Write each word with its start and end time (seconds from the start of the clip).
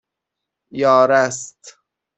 یارست 0.81 1.61